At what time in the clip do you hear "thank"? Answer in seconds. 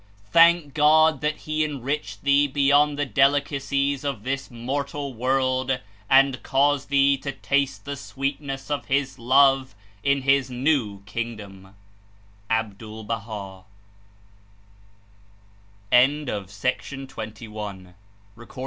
0.31-0.73